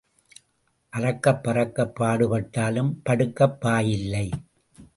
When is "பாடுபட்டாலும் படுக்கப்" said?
1.99-3.57